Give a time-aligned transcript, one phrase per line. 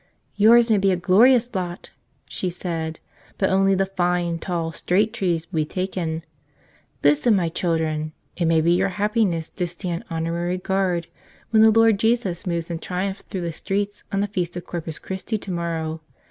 [0.35, 1.91] ''Yours may be a glorious lot,"
[2.27, 2.99] she said.
[3.37, 6.23] "But only the fine, tall, straight trees will be taken.
[7.03, 11.05] Listen, my children, it may be your happiness to stand hon¬ orary guard
[11.51, 14.97] when the Lord Jesus moves in triumph through the streets on the feast of Corpus
[14.97, 16.01] Christi tomorrow.